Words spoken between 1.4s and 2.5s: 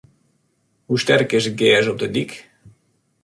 it gers op de dyk?